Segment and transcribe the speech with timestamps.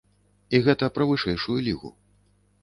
[0.55, 1.93] І гэта пра вышэйшую лігу.